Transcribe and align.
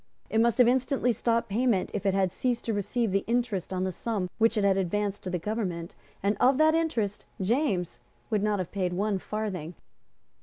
It 0.31 0.41
must 0.41 0.57
have 0.57 0.67
instantly 0.67 1.13
stopped 1.13 1.47
payment 1.47 1.91
if 1.93 2.07
it 2.07 2.13
had 2.15 2.33
ceased 2.33 2.65
to 2.65 2.73
receive 2.73 3.11
the 3.11 3.23
interest 3.27 3.71
on 3.71 3.83
the 3.83 3.91
sum 3.91 4.31
which 4.39 4.57
it 4.57 4.63
had 4.63 4.75
advanced 4.75 5.21
to 5.25 5.29
the 5.29 5.37
government; 5.37 5.93
and 6.23 6.35
of 6.39 6.57
that 6.57 6.73
interest 6.73 7.25
James 7.39 7.99
would 8.31 8.41
not 8.41 8.57
have 8.57 8.71
paid 8.71 8.93
one 8.93 9.19
farthing. 9.19 9.75